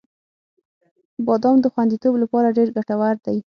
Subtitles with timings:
[1.25, 3.37] •بادام د خوندیتوب لپاره ډېر ګټور دی.